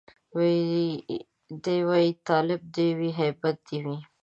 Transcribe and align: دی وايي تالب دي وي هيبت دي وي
دی 1.63 1.77
وايي 1.87 2.09
تالب 2.27 2.61
دي 2.75 2.87
وي 2.97 3.09
هيبت 3.19 3.55
دي 3.67 3.77
وي 3.85 3.97